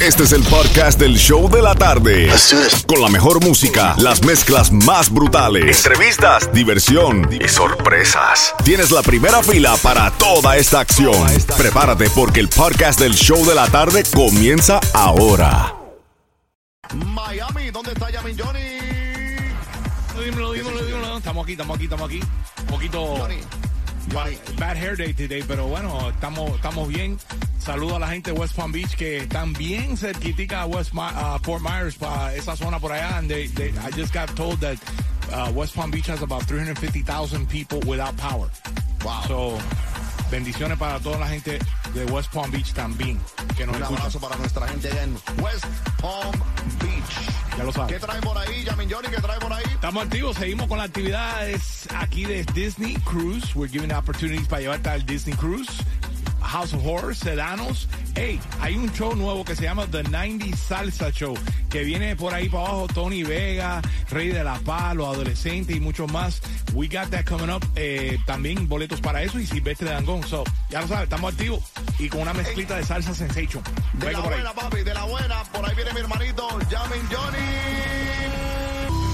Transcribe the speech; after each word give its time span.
Este 0.00 0.22
es 0.22 0.32
el 0.32 0.44
podcast 0.44 1.00
del 1.00 1.16
show 1.16 1.50
de 1.50 1.60
la 1.60 1.74
tarde. 1.74 2.30
Con 2.86 3.02
la 3.02 3.08
mejor 3.08 3.44
música, 3.44 3.96
las 3.98 4.24
mezclas 4.24 4.70
más 4.70 5.12
brutales, 5.12 5.84
entrevistas, 5.84 6.52
diversión 6.52 7.28
y 7.32 7.48
sorpresas. 7.48 8.54
Tienes 8.64 8.92
la 8.92 9.02
primera 9.02 9.42
fila 9.42 9.76
para 9.82 10.12
toda 10.12 10.56
esta 10.56 10.78
acción. 10.78 11.26
Prepárate 11.56 12.08
porque 12.10 12.38
el 12.38 12.48
podcast 12.48 13.00
del 13.00 13.14
show 13.14 13.44
de 13.44 13.56
la 13.56 13.66
tarde 13.66 14.04
comienza 14.14 14.78
ahora. 14.94 15.74
Miami, 16.94 17.72
¿dónde 17.72 17.90
está 17.90 18.08
Yamin 18.08 18.38
Johnny? 18.38 18.60
Dímelo, 20.24 20.52
dímelo, 20.52 20.78
dímelo. 20.84 21.18
Estamos 21.18 21.42
aquí, 21.42 21.52
estamos 21.52 21.74
aquí, 21.74 21.84
estamos 21.84 22.08
aquí. 22.08 22.20
Un 22.60 22.66
poquito 22.66 23.16
Johnny. 23.16 23.40
Bad, 24.12 24.32
bad 24.58 24.76
hair 24.76 24.96
day 24.96 25.12
today, 25.12 25.42
pero 25.46 25.66
bueno, 25.66 26.10
estamos, 26.10 26.54
estamos 26.54 26.88
bien. 26.88 27.18
Saludo 27.58 27.96
a 27.96 27.98
la 27.98 28.08
gente 28.08 28.32
de 28.32 28.38
West 28.38 28.54
Palm 28.56 28.72
Beach 28.72 28.96
que 28.96 29.18
están 29.18 29.52
bien 29.52 29.96
cerquitica 29.96 30.62
a 30.62 30.66
West 30.66 30.92
uh, 30.94 31.38
Fort 31.42 31.62
Myers 31.62 31.96
para 31.96 32.34
esa 32.34 32.56
zona 32.56 32.78
por 32.78 32.92
allá. 32.92 33.18
And 33.18 33.28
they, 33.28 33.48
they, 33.48 33.68
I 33.70 33.90
just 33.90 34.12
got 34.14 34.34
told 34.36 34.60
that 34.60 34.78
uh, 35.32 35.52
West 35.54 35.74
Palm 35.74 35.90
Beach 35.90 36.06
has 36.08 36.22
about 36.22 36.44
350,000 36.44 37.46
people 37.48 37.80
without 37.86 38.16
power. 38.16 38.48
Wow. 39.04 39.22
So, 39.26 39.58
bendiciones 40.30 40.78
para 40.78 40.98
toda 41.00 41.18
la 41.18 41.28
gente 41.28 41.58
de 41.94 42.04
West 42.06 42.32
Palm 42.32 42.50
Beach 42.50 42.72
también 42.72 43.18
que 43.56 43.66
nos 43.66 43.76
Un 43.76 43.82
escuchan. 43.82 43.98
abrazo 43.98 44.20
para 44.20 44.36
nuestra 44.36 44.68
gente 44.68 44.88
allá 44.88 45.02
en 45.02 45.14
West 45.42 45.64
Palm 46.00 46.32
Beach. 46.80 47.27
Ya 47.58 47.64
lo 47.64 47.72
¿Qué 47.72 47.76
sabes. 47.76 48.00
trae 48.00 48.20
por 48.20 48.38
ahí, 48.38 48.62
Yamin 48.62 48.88
Johnny? 48.88 49.08
¿Qué 49.08 49.20
trae 49.20 49.40
por 49.40 49.52
ahí? 49.52 49.64
Estamos 49.74 50.04
activos, 50.04 50.36
seguimos 50.36 50.68
con 50.68 50.78
las 50.78 50.86
actividades 50.86 51.88
aquí 51.96 52.24
de 52.24 52.44
Disney 52.54 52.94
Cruise. 53.04 53.52
We're 53.56 53.68
giving 53.68 53.92
opportunities 53.92 54.46
para 54.46 54.62
llevarte 54.62 54.90
al 54.90 55.04
Disney 55.04 55.34
Cruise. 55.34 55.68
House 56.40 56.72
of 56.72 56.84
Horror, 56.84 57.14
Sedanos. 57.14 57.88
Hey, 58.14 58.40
hay 58.60 58.76
un 58.76 58.92
show 58.92 59.14
nuevo 59.14 59.44
que 59.44 59.54
se 59.54 59.62
llama 59.64 59.86
The 59.86 60.02
90 60.04 60.56
Salsa 60.56 61.10
Show, 61.10 61.34
que 61.68 61.84
viene 61.84 62.16
por 62.16 62.34
ahí 62.34 62.48
para 62.48 62.64
abajo 62.64 62.86
Tony 62.88 63.22
Vega, 63.22 63.80
Rey 64.10 64.28
de 64.28 64.44
la 64.44 64.58
Paz, 64.60 64.96
los 64.96 65.06
adolescentes 65.08 65.76
y 65.76 65.80
muchos 65.80 66.10
más. 66.10 66.40
We 66.74 66.88
got 66.88 67.10
that 67.10 67.24
coming 67.24 67.50
up. 67.50 67.64
Eh, 67.76 68.18
también 68.26 68.68
boletos 68.68 69.00
para 69.00 69.22
eso 69.22 69.38
y 69.38 69.46
Silvestre 69.46 69.90
Dangón. 69.90 70.22
So, 70.24 70.44
ya 70.70 70.80
lo 70.80 70.88
sabes, 70.88 71.04
estamos 71.04 71.32
activos 71.32 71.62
y 71.98 72.08
con 72.08 72.22
una 72.22 72.34
mezclita 72.34 72.76
de 72.76 72.84
salsa 72.84 73.14
sensation. 73.14 73.62
De 73.94 74.12
la 74.12 74.20
buena, 74.20 74.52
papi, 74.52 74.82
de 74.82 74.94
la 74.94 75.04
buena. 75.04 75.42
Por 75.44 75.68
ahí 75.68 75.74
viene 75.74 75.92
mi 75.92 76.00
hermanito, 76.00 76.48
Yamin 76.70 77.08
Johnny. 77.10 78.17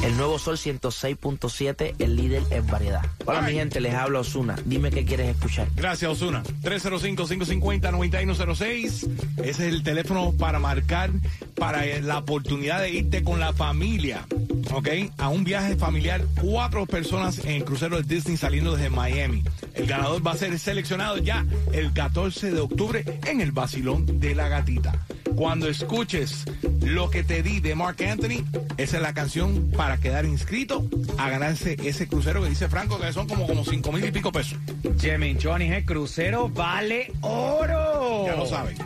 El 0.05 0.17
nuevo 0.19 0.39
Sol 0.39 0.59
106.7, 0.59 1.95
el 1.99 2.15
líder 2.15 2.43
en 2.51 2.67
variedad. 2.67 3.03
Hola 3.25 3.41
mi 3.41 3.55
gente, 3.55 3.81
les 3.81 3.95
habla 3.95 4.21
Osuna. 4.21 4.55
Dime 4.67 4.91
qué 4.91 5.07
quieres 5.07 5.31
escuchar. 5.31 5.67
Gracias, 5.75 6.11
Osuna. 6.11 6.43
305-550-9106. 6.63 9.09
Ese 9.39 9.49
es 9.49 9.61
el 9.61 9.83
teléfono 9.83 10.35
para 10.39 10.59
marcar 10.59 11.09
para 11.57 11.87
eh, 11.87 12.03
la 12.03 12.19
oportunidad 12.19 12.83
de 12.83 12.91
irte 12.91 13.25
con 13.25 13.41
la 13.41 13.55
familia. 13.55 14.27
¿Ok? 14.75 14.89
A 15.17 15.31
un 15.31 15.43
viaje 15.43 15.75
familiar, 15.77 16.23
cuatro 16.39 16.85
personas 16.85 17.39
en 17.39 17.53
el 17.53 17.65
crucero 17.65 17.97
de 17.97 18.03
Disney 18.03 18.37
saliendo 18.37 18.77
desde 18.77 18.91
Miami. 18.91 19.43
El 19.73 19.87
ganador 19.87 20.27
va 20.27 20.33
a 20.33 20.37
ser 20.37 20.59
seleccionado 20.59 21.17
ya 21.17 21.47
el 21.73 21.95
14 21.95 22.51
de 22.51 22.61
octubre 22.61 23.07
en 23.27 23.41
el 23.41 23.53
Basilón 23.53 24.21
de 24.21 24.35
la 24.35 24.49
Gatita. 24.49 25.07
Cuando 25.37 25.69
escuches 25.69 26.45
lo 26.81 27.11
que 27.11 27.25
te 27.25 27.43
di 27.43 27.61
de 27.61 27.75
Mark 27.75 27.97
Anthony, 28.03 28.45
esa 28.77 28.97
es 28.97 29.03
la 29.03 29.15
canción 29.15 29.71
para 29.77 29.99
quedar 29.99 30.25
inscrito 30.25 30.87
a 31.19 31.29
ganarse 31.29 31.77
ese 31.83 32.07
crucero 32.07 32.43
que 32.43 32.51
dice 32.51 32.69
Franco 32.69 33.01
que 33.01 33.13
son 33.13 33.27
como, 33.27 33.47
como 33.47 33.65
cinco 33.65 33.91
mil 33.91 34.05
y 34.05 34.13
pico 34.13 34.31
pesos. 34.31 34.59
Jimmy 34.99 35.37
Johnny, 35.43 35.73
el 35.73 35.85
crucero 35.85 36.49
vale 36.49 37.13
oro. 37.21 38.27
Ya 38.27 38.37
lo 38.37 38.47
saben. 38.47 38.77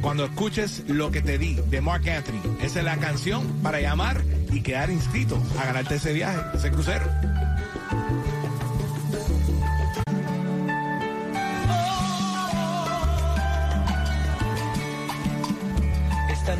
Cuando 0.00 0.24
escuches 0.24 0.84
lo 0.88 1.10
que 1.10 1.22
te 1.22 1.38
di 1.38 1.54
de 1.54 1.80
Mark 1.80 2.08
Anthony, 2.08 2.40
esa 2.62 2.78
es 2.78 2.84
la 2.84 2.96
canción 2.98 3.44
para 3.62 3.80
llamar 3.80 4.22
y 4.52 4.60
quedar 4.60 4.90
inscrito 4.90 5.42
a 5.58 5.66
ganarte 5.66 5.96
ese 5.96 6.12
viaje, 6.12 6.40
ese 6.54 6.70
crucero. 6.70 7.04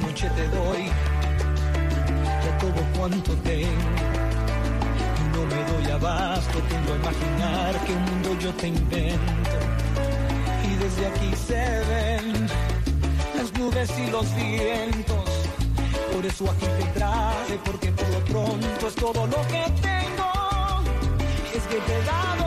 Noche 0.02 0.30
te 0.30 0.48
doy 0.48 0.82
de 2.44 2.50
todo 2.60 2.80
cuanto 2.96 3.32
tengo. 3.36 3.90
No 5.32 5.44
me 5.44 5.64
doy 5.72 5.92
abasto, 5.92 6.58
tiendo 6.68 6.92
a 6.92 6.96
imaginar 6.96 7.84
que 7.84 7.92
un 7.92 8.04
mundo 8.04 8.36
yo 8.40 8.52
te 8.54 8.68
invento. 8.68 9.58
Y 10.64 10.74
desde 10.76 11.06
aquí 11.06 11.36
se 11.36 11.80
ven 11.90 12.46
las 13.36 13.52
nubes 13.58 13.90
y 13.98 14.10
los 14.10 14.34
vientos. 14.34 15.30
Por 16.12 16.24
eso 16.24 16.50
aquí 16.50 16.66
te 16.78 16.84
traje, 16.98 17.58
porque 17.64 17.92
por 17.92 18.24
pronto 18.24 18.88
es 18.88 18.94
todo 18.94 19.26
lo 19.26 19.42
que 19.48 19.64
tengo. 19.82 20.32
Es 21.54 21.62
que 21.64 21.76
te 21.76 21.94
he 21.94 22.02
dado 22.04 22.45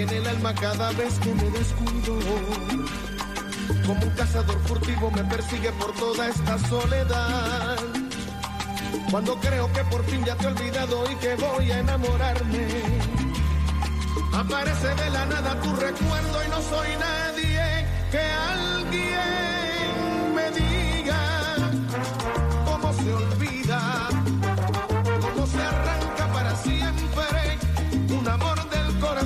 en 0.00 0.10
el 0.10 0.26
alma 0.26 0.54
cada 0.54 0.92
vez 0.92 1.18
que 1.20 1.32
me 1.32 1.50
descuido. 1.50 2.18
Como 3.86 4.02
un 4.04 4.10
cazador 4.10 4.58
furtivo 4.66 5.10
me 5.10 5.24
persigue 5.24 5.72
por 5.72 5.92
toda 5.94 6.28
esta 6.28 6.58
soledad. 6.68 7.78
Cuando 9.10 9.36
creo 9.40 9.72
que 9.72 9.84
por 9.84 10.04
fin 10.04 10.24
ya 10.24 10.36
te 10.36 10.44
he 10.44 10.48
olvidado 10.48 11.10
y 11.10 11.14
que 11.16 11.34
voy 11.36 11.70
a 11.70 11.78
enamorarme. 11.78 12.66
Aparece 14.34 14.88
de 14.88 15.10
la 15.10 15.26
nada 15.26 15.60
tu 15.60 15.74
recuerdo 15.76 16.44
y 16.44 16.48
no 16.48 16.62
soy 16.62 16.88
nadie 16.98 17.86
que 18.10 18.18
alguien 18.18 18.75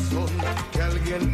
corazón. 0.08 0.26
Que 0.72 0.82
alguien 0.82 1.29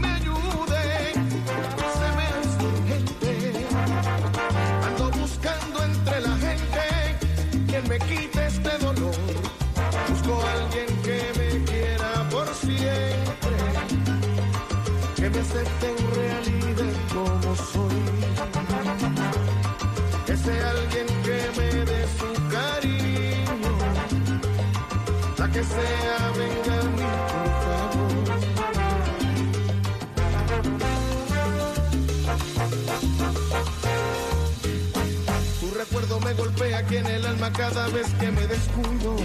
aquí 36.87 36.97
el 36.97 37.27
alma 37.27 37.53
cada 37.53 37.89
vez 37.89 38.07
que 38.21 38.31
me 38.31 38.47
descuido. 38.47 39.17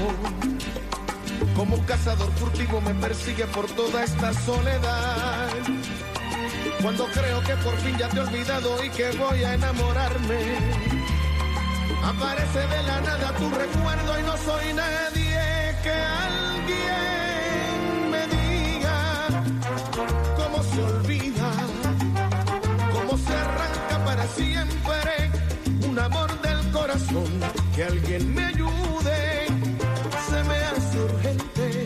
Como 1.55 1.75
un 1.75 1.83
cazador 1.85 2.31
furtivo 2.33 2.81
me 2.81 2.93
persigue 2.95 3.45
por 3.47 3.65
toda 3.67 4.03
esta 4.03 4.33
soledad. 4.33 5.49
Cuando 6.81 7.05
creo 7.07 7.41
que 7.43 7.55
por 7.57 7.75
fin 7.77 7.97
ya 7.97 8.09
te 8.09 8.17
he 8.17 8.21
olvidado 8.21 8.83
y 8.83 8.89
que 8.89 9.11
voy 9.11 9.43
a 9.43 9.53
enamorarme. 9.53 10.39
Aparece 12.03 12.59
de 12.59 12.83
la 12.83 13.01
nada 13.01 13.33
tu 13.37 13.49
recuerdo 13.49 14.19
y 14.19 14.23
no 14.23 14.37
soy 14.37 14.73
nadie 14.73 15.75
que 15.83 16.20
que 27.73 27.83
alguien 27.85 28.35
me 28.35 28.43
ayude, 28.43 29.47
se 30.29 30.43
me 30.43 30.57
hace 30.57 30.99
urgente. 30.99 31.85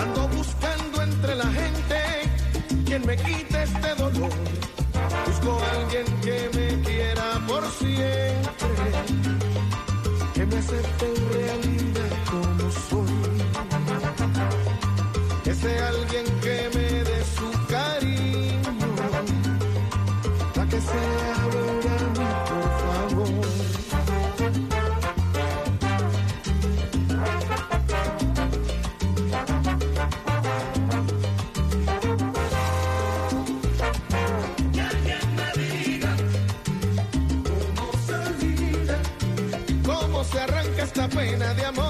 Ando 0.00 0.28
buscando 0.28 1.02
entre 1.02 1.34
la 1.34 1.44
gente 1.44 1.96
quien 2.86 3.06
me 3.06 3.16
quite 3.16 3.62
este 3.64 3.94
dolor. 3.96 4.32
Busco 5.26 5.60
a 5.60 5.70
alguien 5.72 6.06
que 6.22 6.50
me 6.54 6.80
quiera 6.84 7.38
por 7.46 7.62
siempre. 7.72 9.35
esta 40.96 41.08
pena 41.08 41.52
de 41.52 41.64
amor. 41.66 41.85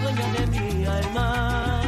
dueña 0.00 0.26
de 0.32 0.46
mi 0.46 0.86
alma. 0.86 1.82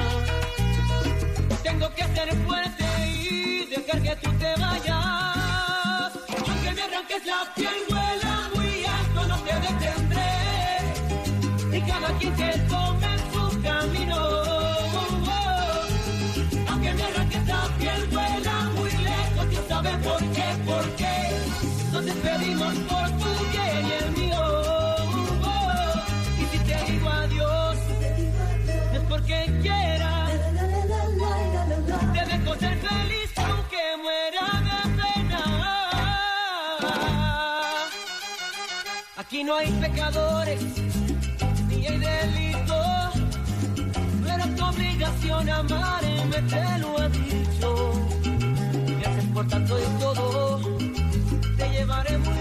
Tengo 1.62 1.88
que 1.94 2.04
ser 2.14 2.28
fuerte 2.46 2.84
y 3.06 3.66
dejar 3.66 4.02
que 4.02 4.16
tú 4.16 4.30
te 4.38 4.54
vayas. 4.60 6.12
Aunque 6.48 6.72
me 6.76 6.82
arranques 6.82 7.26
la 7.26 7.40
piel, 7.54 7.80
huela 7.90 8.50
muy 8.54 8.84
alto, 8.84 9.20
no 9.28 9.36
te 9.46 9.54
detendré. 9.66 10.32
Y 11.76 11.80
cada 11.82 12.08
quien 12.18 12.34
que 12.34 12.58
tome 12.68 13.12
su 13.32 13.62
camino. 13.62 14.18
Aunque 16.68 16.92
me 16.94 17.02
arranques 17.02 17.46
la 17.46 17.62
piel, 17.78 18.08
huela 18.12 18.56
muy 18.76 18.90
lejos, 18.90 19.50
Dios 19.50 19.64
sabe 19.68 19.90
por 19.98 20.20
qué, 20.34 20.46
por 20.66 20.84
qué. 20.96 21.16
Nos 21.92 22.04
despedimos 22.04 22.74
por 22.90 23.19
no 39.38 39.56
hay 39.56 39.70
pecadores, 39.80 40.60
ni 41.68 41.86
hay 41.86 41.98
delito. 41.98 42.82
Pero 44.24 44.44
tu 44.56 44.64
obligación 44.64 45.48
amarme, 45.48 46.42
te 46.48 46.78
lo 46.78 47.02
he 47.02 47.08
dicho. 47.10 47.92
Gracias 49.00 49.24
por 49.32 49.46
tanto 49.46 49.78
y 49.78 50.00
todo, 50.00 50.60
te 51.56 51.68
llevaré 51.70 52.18
muy 52.18 52.39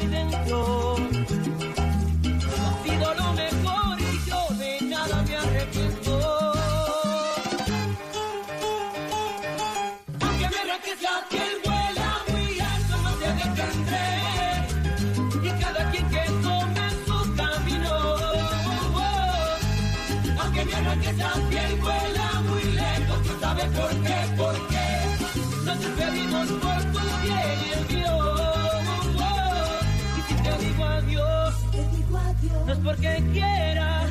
porque 33.00 33.24
quiera. 33.32 34.08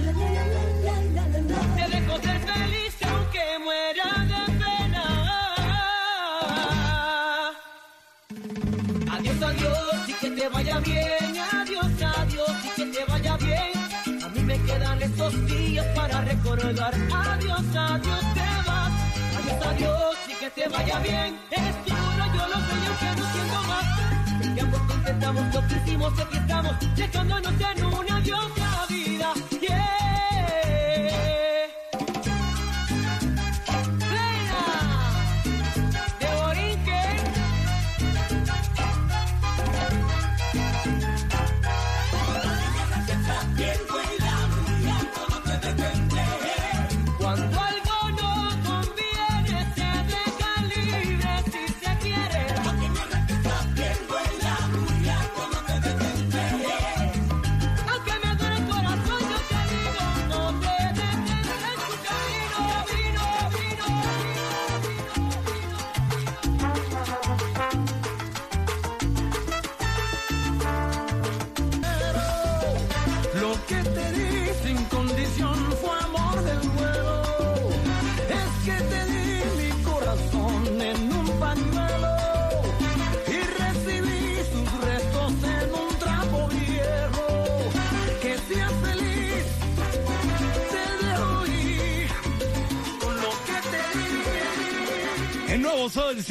Te 1.77 1.97
dejo 1.97 2.19
ser 2.21 2.41
feliz 2.41 2.97
aunque 3.03 3.45
muera 3.63 4.09
de 4.31 4.43
pena. 4.63 5.05
Adiós, 9.13 9.43
adiós 9.43 10.09
y 10.09 10.13
que 10.15 10.31
te 10.31 10.49
vaya 10.49 10.81
bien. 10.81 11.37
Adiós, 11.53 11.87
adiós 12.17 12.53
y 12.65 12.69
que 12.77 12.87
te 12.87 13.05
vaya 13.05 13.37
bien. 13.37 14.23
A 14.23 14.29
mí 14.29 14.41
me 14.41 14.59
quedan 14.63 15.03
estos 15.03 15.47
días 15.47 15.87
para 15.95 16.21
recordar. 16.23 16.95
Adiós, 16.95 17.65
adiós, 17.77 18.25
te 18.35 18.49
vas. 18.67 18.93
Adiós, 19.39 19.67
adiós 19.67 20.17
y 20.29 20.35
que 20.35 20.51
te 20.51 20.69
vaya 20.69 20.99
bien. 21.01 21.39
Es 21.51 21.75
duro, 21.85 22.25
yo 22.37 22.49
lo 22.49 22.59
sé, 22.67 22.75
yo 22.87 22.99
que 22.99 23.21
no 23.21 23.33
siento 23.33 23.63
más. 23.69 23.98
El 24.59 24.65
tiempo 24.65 24.87
que 24.89 24.95
intentamos, 24.95 25.55
lo 25.55 25.69
que 25.69 25.77
hicimos, 25.77 26.19
aquí 26.19 26.37
estamos. 26.37 26.77
Dejándonos 26.97 27.53
en 27.61 27.85
una 27.85 28.17
adiós 28.17 28.88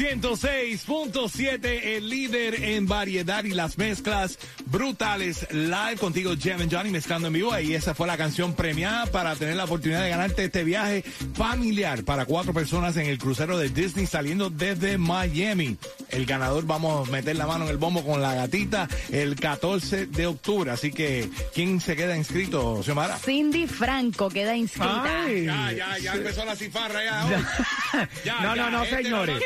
106.7, 0.08 1.66
el 1.96 2.08
líder 2.08 2.64
en 2.64 2.86
variedad 2.86 3.44
y 3.44 3.50
las 3.50 3.76
mezclas 3.76 4.38
brutales. 4.64 5.46
Live 5.52 5.96
contigo, 6.00 6.34
Jem 6.34 6.62
and 6.62 6.72
Johnny, 6.72 6.88
mezclando 6.88 7.26
en 7.26 7.34
vivo. 7.34 7.58
Y 7.58 7.74
esa 7.74 7.94
fue 7.94 8.06
la 8.06 8.16
canción 8.16 8.54
premiada 8.54 9.04
para 9.06 9.36
tener 9.36 9.56
la 9.56 9.64
oportunidad 9.64 10.02
de 10.02 10.08
ganarte 10.08 10.44
este 10.44 10.64
viaje 10.64 11.02
familiar 11.34 12.04
para 12.04 12.24
cuatro 12.24 12.54
personas 12.54 12.96
en 12.96 13.04
el 13.04 13.18
crucero 13.18 13.58
de 13.58 13.68
Disney 13.68 14.06
saliendo 14.06 14.48
desde 14.48 14.96
Miami. 14.96 15.76
El 16.08 16.24
ganador, 16.24 16.64
vamos 16.64 17.06
a 17.06 17.12
meter 17.12 17.36
la 17.36 17.46
mano 17.46 17.64
en 17.66 17.70
el 17.70 17.76
bombo 17.76 18.02
con 18.02 18.22
la 18.22 18.34
gatita 18.34 18.88
el 19.12 19.36
14 19.36 20.06
de 20.06 20.26
octubre. 20.26 20.70
Así 20.70 20.90
que, 20.90 21.28
¿quién 21.52 21.82
se 21.82 21.96
queda 21.96 22.16
inscrito, 22.16 22.82
Xiomara? 22.82 23.18
Cindy 23.18 23.66
Franco 23.66 24.30
queda 24.30 24.56
inscrita. 24.56 25.24
Ay. 25.24 25.44
Ya, 25.44 25.72
ya, 25.72 25.98
ya 25.98 26.14
empezó 26.14 26.46
la 26.46 26.56
cifarra 26.56 27.04
ya. 27.04 27.44
Ya, 28.24 28.40
no, 28.40 28.54
ya, 28.54 28.62
no, 28.62 28.70
no, 28.70 28.84
este 28.84 29.02
señores. 29.02 29.36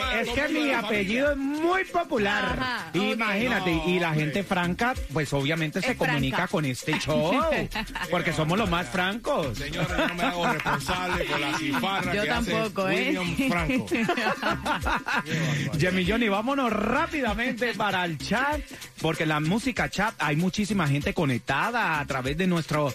Eh, 0.00 0.20
es 0.22 0.28
que 0.30 0.48
mi 0.48 0.70
apellido 0.72 1.32
es 1.32 1.36
muy 1.36 1.84
popular. 1.84 2.58
Ajá. 2.60 2.90
Imagínate, 2.94 3.74
No, 3.74 3.88
y 3.88 3.98
la 4.00 4.14
gente 4.14 4.42
franca, 4.42 4.94
pues 5.12 5.32
obviamente 5.32 5.80
se 5.80 5.96
comunica 5.96 6.46
con 6.48 6.64
este 6.64 6.98
show. 6.98 7.32
porque 8.10 8.32
somos 8.32 8.58
los 8.58 8.68
más 8.70 8.88
francos. 8.88 9.56
Señores, 9.58 9.88
yo 9.96 10.08
no 10.08 10.14
me 10.14 10.22
hago 10.22 10.52
responsable 10.52 11.24
por 11.24 11.40
la 11.40 11.58
cifarra 11.58 12.14
Yo 12.14 12.22
que 12.22 12.28
tampoco, 12.28 12.86
hace 12.86 13.10
¿eh? 13.10 13.18
William 13.18 13.50
Franco. 13.50 13.86
Jimmy 15.78 16.04
Johnny, 16.08 16.28
vámonos 16.28 16.72
rápidamente 16.72 17.74
para 17.74 18.04
el 18.04 18.18
chat, 18.18 18.60
porque 19.00 19.26
la 19.26 19.40
música 19.40 19.88
chat 19.88 20.14
hay 20.18 20.36
muchísima 20.36 20.86
gente 20.88 21.14
conectada 21.14 22.00
a 22.00 22.06
través 22.06 22.36
de 22.36 22.46
nuestro 22.46 22.92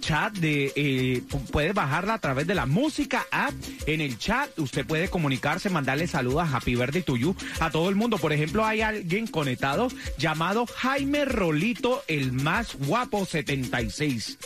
chat 0.00 0.32
de 0.34 0.72
eh, 0.74 1.22
pu- 1.28 1.50
puede 1.50 1.72
bajarla 1.72 2.14
a 2.14 2.18
través 2.18 2.46
de 2.46 2.54
la 2.54 2.66
música 2.66 3.26
app 3.30 3.52
en 3.86 4.00
el 4.00 4.18
chat. 4.18 4.50
Usted 4.58 4.86
puede 4.86 5.08
comunicarse, 5.08 5.70
mandarle 5.70 6.06
saludos 6.06 6.43
Happy 6.52 6.76
to 7.02 7.16
you 7.16 7.34
a 7.60 7.70
todo 7.70 7.88
el 7.88 7.96
mundo. 7.96 8.18
Por 8.18 8.32
ejemplo, 8.32 8.64
hay 8.64 8.80
alguien 8.80 9.26
conectado 9.26 9.88
llamado 10.18 10.66
Jaime 10.66 11.24
Rolito, 11.24 12.02
el 12.08 12.32
más 12.32 12.74
guapo 12.76 13.24
76. 13.26 14.38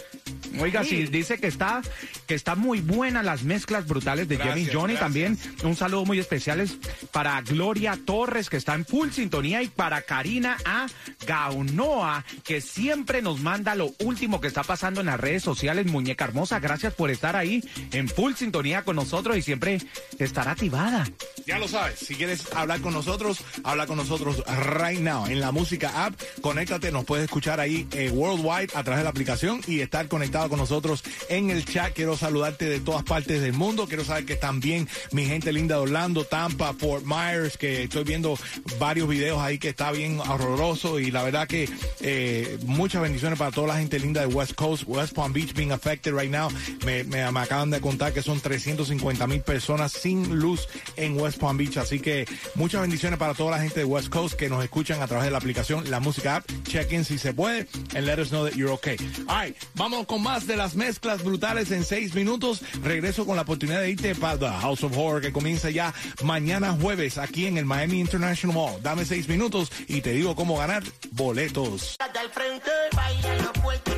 Oiga, 0.61 0.85
sí, 0.85 1.05
dice 1.07 1.39
que 1.39 1.47
está, 1.47 1.83
que 2.27 2.35
está 2.35 2.55
muy 2.55 2.81
buena 2.81 3.23
las 3.23 3.43
mezclas 3.43 3.87
brutales 3.87 4.29
de 4.29 4.37
Jimmy 4.37 4.65
Gracias, 4.65 4.75
Johnny 4.75 4.95
gracias. 4.95 5.01
también. 5.01 5.39
Un 5.63 5.77
saludo 5.77 6.05
muy 6.05 6.19
especial 6.19 6.61
es 6.61 6.79
para 7.13 7.41
Gloria 7.43 7.99
Torres, 8.05 8.49
que 8.51 8.57
está 8.57 8.75
en 8.75 8.85
full 8.85 9.11
sintonía, 9.11 9.63
y 9.63 9.69
para 9.69 10.03
Karina 10.03 10.57
A. 10.65 10.87
Gaunoa, 11.27 12.25
que 12.45 12.61
siempre 12.61 13.23
nos 13.23 13.41
manda 13.41 13.75
lo 13.75 13.93
último 14.01 14.41
que 14.41 14.49
está 14.49 14.63
pasando 14.63 15.01
en 15.01 15.07
las 15.07 15.21
redes 15.21 15.43
sociales. 15.43 15.87
Muñeca 15.87 16.25
hermosa, 16.25 16.59
gracias 16.61 16.95
por 16.95 17.11
estar 17.11 17.37
ahí 17.37 17.63
en 17.93 18.09
full 18.09 18.35
sintonía 18.35 18.83
con 18.83 18.97
nosotros 18.97 19.37
y 19.37 19.43
siempre 19.43 19.79
estar 20.19 20.49
activada. 20.49 21.07
Ya 21.47 21.59
lo 21.59 21.69
sabes, 21.69 21.88
si 21.97 22.15
quieres 22.15 22.45
hablar 22.55 22.81
con 22.81 22.93
nosotros, 22.95 23.39
habla 23.65 23.87
con 23.87 23.97
nosotros 23.97 24.43
right 24.79 25.01
now 25.01 25.27
en 25.27 25.41
la 25.41 25.53
música 25.53 26.07
app. 26.07 26.15
Conéctate, 26.41 26.91
nos 26.93 27.05
puedes 27.05 27.25
escuchar 27.25 27.61
ahí 27.61 27.87
eh, 27.93 28.11
worldwide 28.11 28.71
a 28.75 28.83
través 28.85 28.99
de 28.99 29.05
la 29.05 29.11
aplicación 29.11 29.61
y 29.67 29.81
estar 29.81 30.09
conectado 30.09 30.49
con 30.49 30.59
nosotros 30.59 31.03
en 31.29 31.51
el 31.51 31.65
chat. 31.65 31.93
Quiero 31.93 32.17
saludarte 32.17 32.67
de 32.67 32.81
todas 32.81 33.03
partes 33.05 33.41
del 33.41 33.53
mundo. 33.53 33.87
Quiero 33.87 34.05
saber 34.05 34.25
que 34.25 34.35
están 34.35 34.61
bien 34.61 34.89
mi 35.13 35.25
gente 35.25 35.53
linda 35.53 35.77
de 35.77 35.83
Orlando, 35.83 36.25
Tampa, 36.25 36.75
Fort 36.75 37.05
Myers, 37.05 37.57
que 37.57 37.85
estoy 37.85 38.05
viendo 38.05 38.39
varios 38.79 39.09
videos 39.09 39.39
ahí 39.41 39.59
que 39.59 39.69
está 39.71 39.91
bien 39.93 40.21
horroroso 40.21 40.99
y 40.99 41.11
la 41.11 41.23
verdad 41.23 41.47
que 41.49 41.69
eh, 42.01 42.59
muchas 42.67 43.03
bendiciones 43.03 43.39
para 43.39 43.51
toda 43.51 43.69
la 43.69 43.79
gente 43.79 43.99
linda 43.99 44.21
de 44.21 44.27
West 44.27 44.55
Coast, 44.55 44.85
West 44.87 45.15
Palm 45.15 45.33
Beach 45.33 45.55
being 45.55 45.71
affected 45.73 46.13
right 46.15 46.31
now. 46.31 46.49
Me, 46.85 47.05
me- 47.05 47.31
me 47.33 47.41
acaban 47.41 47.71
de 47.71 47.81
contar 47.81 48.13
que 48.13 48.23
son 48.23 48.41
350 48.41 49.27
mil 49.27 49.41
personas 49.41 49.93
sin 49.93 50.39
luz 50.39 50.69
en 50.97 51.19
West 51.21 51.39
Palm 51.39 51.57
Beach, 51.57 51.78
así 51.79 52.01
que 52.01 52.27
muchas 52.55 52.81
bendiciones 52.81 53.19
para 53.19 53.35
toda 53.35 53.53
la 53.53 53.63
gente 53.63 53.81
de 53.81 53.85
West 53.85 54.09
Coast 54.09 54.35
que 54.35 54.49
nos 54.49 54.63
escuchan 54.63 55.01
a 55.03 55.07
través 55.07 55.25
de 55.25 55.31
la 55.31 55.39
aplicación 55.39 55.91
La 55.91 56.01
Música 56.01 56.37
App. 56.37 56.45
Check 56.65 56.93
in 56.93 57.05
si 57.05 57.19
se 57.19 57.33
puede 57.33 57.67
and 57.95 58.07
let 58.07 58.19
us 58.19 58.29
know 58.29 58.45
that 58.45 58.57
you're 58.57 58.73
okay. 58.73 58.97
All 59.29 59.45
right, 59.45 59.57
vamos 59.75 60.07
con 60.07 60.23
más 60.23 60.47
de 60.47 60.57
las 60.57 60.75
mezclas 60.75 61.23
brutales 61.23 61.71
en 61.71 61.85
seis 61.85 62.15
minutos. 62.15 62.63
Regreso 62.83 63.27
con 63.27 63.37
la 63.37 63.43
oportunidad 63.43 63.81
de 63.81 63.91
irte 63.91 64.15
para 64.15 64.39
The 64.39 64.49
House 64.49 64.85
of 64.85 64.97
Horror 64.97 65.21
que 65.21 65.33
comienza 65.33 65.71
ya 65.71 65.95
mañana 66.23 66.77
jueves 66.81 67.19
aquí 67.19 67.47
en 67.47 67.59
el 67.59 67.65
Miami 67.65 68.01
International 68.01 68.55
Mall. 68.55 68.83
Dame 68.83 69.05
seis 69.05 69.29
minutos 69.29 69.71
y 69.87 70.01
te 70.01 70.13
digo 70.13 70.35
cómo 70.35 70.57
ganar 70.59 70.83
boletos. 71.13 71.97
al 71.99 72.31
frente, 72.31 72.71
baila 72.95 73.37
lo 73.37 73.98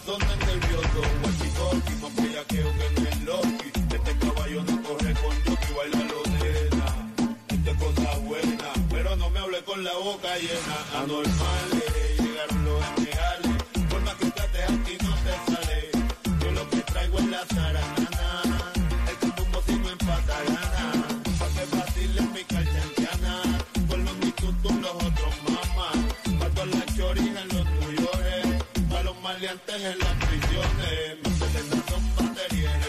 a 0.00 0.10
los 0.10 0.18
guatones 0.18 0.46
nerviosos, 0.46 1.06
guachicoqui, 1.22 1.94
más 2.02 2.16
bellaqueo 2.16 2.72
que 2.72 3.00
no 3.00 3.08
es 3.08 3.22
Loki, 3.22 3.68
este 3.94 4.16
caballo 4.18 4.62
no 4.64 4.82
corre 4.82 5.14
con 5.14 5.34
jockey, 5.44 5.74
baila 5.76 6.04
lo 6.04 6.20
esto 7.48 7.70
es 7.70 7.76
cosa 7.76 8.18
buena, 8.18 8.72
pero 8.90 9.16
no 9.16 9.30
me 9.30 9.38
hable 9.40 9.62
con 9.64 9.84
la 9.84 9.92
boca 9.94 10.28
llena, 10.38 11.02
anormales, 11.02 11.69
maleantes 29.50 29.82
en 29.82 29.98
las 29.98 30.14
prisiones, 30.26 31.16
métele 31.24 31.82
son 31.88 32.04
batería 32.16 32.72
en 32.74 32.80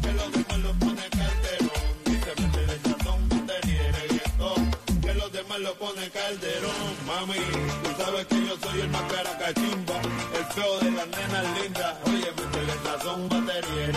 que 0.00 0.12
los 0.12 0.32
demás 0.32 0.58
los 0.58 0.76
pone 0.76 1.08
calderón, 1.10 1.92
dice 2.04 2.32
métele 2.40 2.76
son 3.04 3.28
batería 3.28 3.88
en 3.88 5.00
que 5.00 5.14
los 5.14 5.32
demás 5.32 5.58
lo 5.60 5.74
pone 5.74 6.10
calderón, 6.10 6.96
mami, 7.06 7.38
tú 7.82 8.02
sabes 8.02 8.26
que 8.26 8.46
yo 8.46 8.56
soy 8.62 8.80
el 8.80 8.88
más 8.88 9.02
caracachimba, 9.12 9.98
el 10.36 10.44
feo 10.52 10.78
de 10.80 10.90
las 10.90 11.06
nenas 11.06 11.60
lindas, 11.60 11.96
oye, 12.06 12.30
métele 12.38 12.74
son 13.02 13.28
batería 13.28 13.84
en 13.86 13.92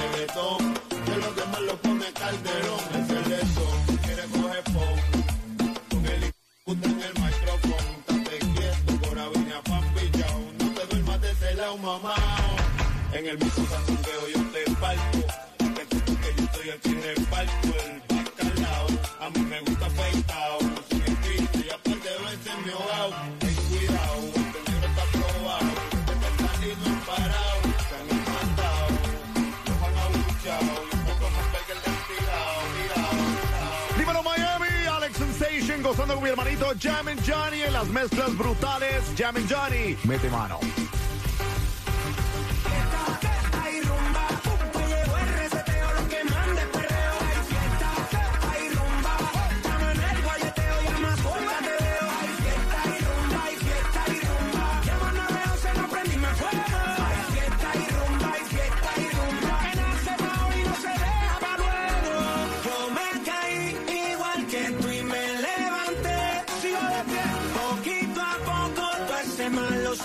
que 1.06 1.18
los 1.18 1.36
demás 1.36 1.62
lo 1.62 1.78
pone 1.78 2.14
calderón, 2.14 2.84
es 2.94 3.10
el 3.10 3.30
lechón, 3.30 3.98
quiere 4.04 4.24
coger 4.28 4.64
pon, 4.66 5.25
en 13.14 13.26
el 13.26 13.38
mismo 13.38 13.66
sandungueo 13.68 14.28
yo 14.34 14.44
te 14.52 14.70
parto, 14.82 15.20
tú 16.06 16.18
que 16.20 16.36
yo 16.36 16.48
soy 16.54 16.70
el 16.70 16.80
que 16.82 17.16
reparto, 17.16 17.68
el 17.86 18.02
bacalao, 18.10 18.88
a 19.22 19.30
mí 19.30 19.40
me 19.40 19.62
gusta 19.62 19.86
afeitado, 19.86 20.60
sin 20.90 21.02
espíritu 21.04 21.60
y 21.60 21.70
aparte 21.70 22.10
veces 22.10 22.54
me 22.66 22.72
ahogado, 22.74 23.14
ten 23.40 23.56
cuidado, 23.56 24.20
este 24.36 24.72
negro 24.72 24.88
está 24.90 25.04
probado, 25.14 25.70
este 26.12 26.28
salido 26.44 26.86
parado, 27.08 27.62
se 27.88 27.96
han 27.96 28.08
mandado, 28.28 28.88
los 29.66 29.80
han 29.88 29.96
abuchado, 30.04 30.72
y 30.76 30.96
un 30.96 31.04
poco 31.06 31.26
más 31.32 31.48
que 31.66 31.72
el 31.72 31.80
destirado, 31.80 32.60
tirado, 32.76 33.16
tirado. 33.48 33.98
Dímelo 33.98 34.22
Miami, 34.24 34.88
Alex 34.92 35.18
Sensation 35.18 35.82
gozando 35.82 36.16
con 36.16 36.24
mi 36.24 36.30
hermanito 36.30 36.74
Jam 36.78 37.08
and 37.08 37.22
Johnny 37.26 37.62
en 37.62 37.72
las 37.72 37.88
mezclas 37.88 38.36
brutales. 38.38 39.02
Jam 39.18 39.38
and 39.38 39.50
Johnny, 39.50 39.96
mete 40.04 40.30
mano. 40.30 40.60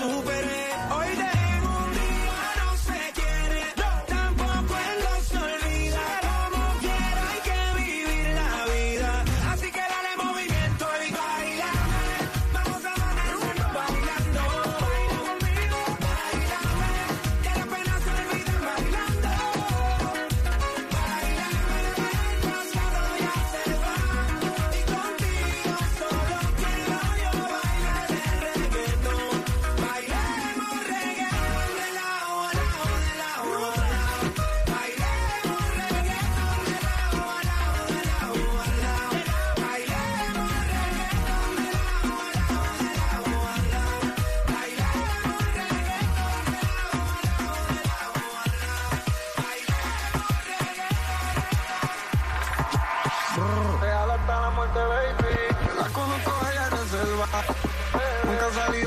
Superé. 0.01 0.70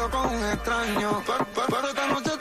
Con 0.09 0.25
un 0.35 0.43
extraño. 0.45 1.23
Pero, 1.25 1.47
pero- 1.55 1.67
pero 1.69 1.87
esta 1.89 2.07
noche 2.07 2.32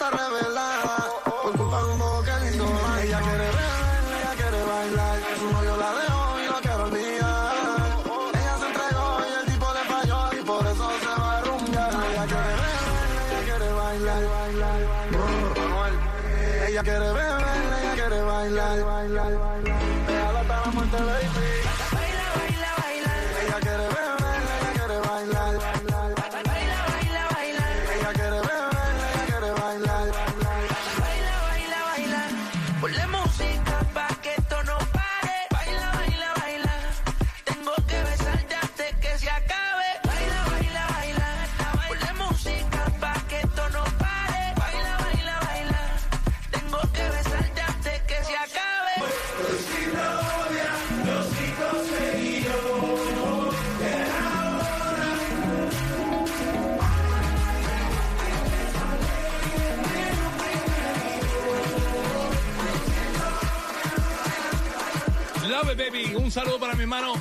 Baby. 65.77 66.15
Un 66.17 66.31
saludo 66.31 66.59
para 66.59 66.75
mi 66.75 66.83
hermano 66.83 67.15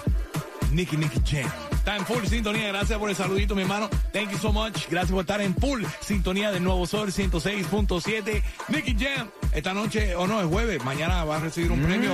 Nicky 0.72 0.98
Nicky 0.98 1.22
Jam. 1.26 1.52
Está 1.72 1.96
en 1.96 2.06
full 2.06 2.26
sintonía. 2.26 2.68
Gracias 2.68 3.00
por 3.00 3.10
el 3.10 3.16
saludito, 3.16 3.56
mi 3.56 3.62
hermano. 3.62 3.90
Thank 4.12 4.32
you 4.32 4.38
so 4.38 4.52
much. 4.52 4.88
Gracias 4.90 5.12
por 5.12 5.22
estar 5.22 5.42
en 5.42 5.56
full 5.56 5.84
sintonía 6.02 6.52
del 6.52 6.64
Nuevo 6.64 6.86
Sol 6.86 7.12
106.7. 7.12 8.44
Nicky 8.70 8.96
Jam. 9.00 9.30
Esta 9.54 9.74
noche, 9.74 10.16
o 10.16 10.28
no, 10.28 10.42
es 10.42 10.48
jueves. 10.48 10.84
Mañana 10.84 11.24
va 11.24 11.38
a 11.38 11.40
recibir 11.40 11.72
un 11.72 11.82
premio 11.82 12.14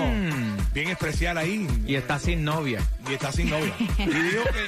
bien 0.73 0.89
especial 0.89 1.38
ahí. 1.38 1.67
Y 1.86 1.95
está 1.95 2.19
sin 2.19 2.43
novia. 2.43 2.82
Y 3.10 3.13
está 3.13 3.32
sin 3.32 3.50
novia. 3.50 3.73
Y 3.97 4.06
dijo 4.06 4.43
que 4.43 4.65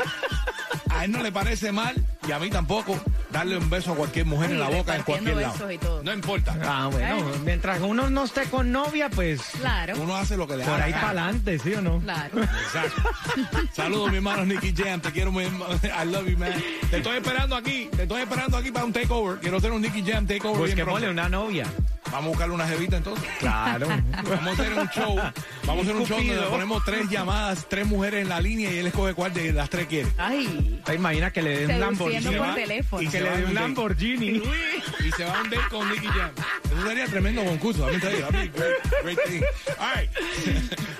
a 0.90 1.06
él 1.06 1.12
no 1.12 1.24
le 1.24 1.32
parece 1.32 1.72
mal 1.72 1.96
y 2.28 2.32
a 2.32 2.40
mí 2.40 2.50
tampoco 2.50 3.00
darle 3.32 3.58
un 3.58 3.70
beso 3.70 3.94
a 3.94 3.96
cualquier 3.96 4.26
mujer 4.26 4.48
Sí, 4.50 4.54
en 4.54 4.60
la 4.60 4.70
boca 4.70 4.96
en 4.96 5.04
cualquier 5.04 5.36
besos 5.36 5.60
lado. 5.60 5.72
y 5.72 5.78
todo. 5.78 6.04
No 6.04 6.14
importa. 6.14 6.58
Ah, 6.64 6.90
bueno, 6.92 7.20
¿Eh? 7.20 7.24
mientras 7.46 7.80
uno 7.82 8.10
no 8.10 8.24
esté 8.24 8.44
con 8.46 8.72
novia, 8.72 9.10
pues 9.10 9.42
Claro, 9.60 9.96
Uno 10.02 10.16
hace 10.16 10.36
lo 10.38 10.48
que 10.48 10.58
le 10.58 10.64
da 10.66 10.72
por 10.72 10.82
ahí 10.82 10.92
para 10.94 11.08
adelante, 11.10 11.60
¿sí 11.60 11.74
o 11.74 11.82
no? 11.82 12.00
claro. 12.00 12.42
Exacto. 12.42 13.02
Saludos, 13.74 14.10
mi 14.12 14.18
hermano 14.18 14.46
Nicky 14.46 14.74
Jam. 14.76 15.00
Te 15.02 15.12
quiero 15.12 15.32
muy. 15.32 15.44
I 15.46 16.06
love 16.06 16.28
you, 16.28 16.38
man. 16.38 16.54
Te 16.90 16.98
estoy 16.98 17.18
esperando 17.18 17.56
aquí. 17.56 17.90
Te 17.96 18.04
estoy 18.04 18.22
esperando 18.22 18.58
aquí 18.58 18.72
para 18.72 18.86
un 18.86 18.94
takeover. 18.94 19.40
Quiero 19.40 19.58
hacer 19.58 19.72
un 19.72 19.82
Nicky 19.82 20.04
Jam 20.04 20.26
takeover. 20.26 20.66
bien 20.66 20.78
Busquémosle 20.78 21.06
pronto. 21.08 21.12
una 21.12 21.30
novia. 21.30 21.66
Vamos 22.12 22.26
a 22.26 22.30
buscarle 22.30 22.56
una 22.56 22.68
jevita 22.68 22.98
entonces. 22.98 23.28
Claro. 23.40 23.88
Vamos 23.88 24.48
a 24.48 24.52
hacer 24.64 24.74
un 24.74 24.88
show. 24.90 25.16
Vamos 25.66 25.78
a 25.88 25.90
hacer 25.90 25.96
un 25.96 26.06
show 26.08 26.18
donde 26.18 26.42
ponemos 26.50 26.84
tres 26.84 27.10
llamadas, 27.10 27.66
tres 27.70 27.86
mujeres 27.88 28.24
en 28.24 28.30
la 28.30 28.42
línea 28.42 28.72
y 28.72 28.80
él 28.80 28.88
escoge 28.88 29.14
cuál 29.14 29.34
de 29.34 29.54
las 29.54 29.70
tres 29.70 29.86
quiere. 29.88 30.10
Ay, 30.18 30.82
¿Te 30.86 30.96
imaginas 30.96 31.32
que 31.32 31.42
le 31.42 31.60
den 31.68 31.72
un 31.76 31.80
Lamborghini? 31.82 32.36
por 32.38 32.48
va- 32.48 32.56
teléfono. 32.56 33.02
y 33.02 33.06
Que 33.06 33.12
se 33.12 33.22
le 33.22 33.30
va 33.30 33.36
den 33.36 33.44
en 33.44 33.50
un. 33.50 33.56
Lamborghini. 33.56 34.28
Y 35.06 35.12
se 35.16 35.24
va 35.26 35.38
a 35.40 35.42
un 35.44 35.50
date 35.50 35.64
con 35.70 35.90
Nicky 35.90 36.08
Jam. 36.08 36.32
Eso 36.72 36.88
sería 36.88 37.06
tremendo 37.08 37.44
concurso. 37.44 37.86
A 37.86 37.92
great, 37.92 38.54
great 39.04 39.20
thing. 39.26 39.44
All 39.80 39.96
right. 39.96 40.10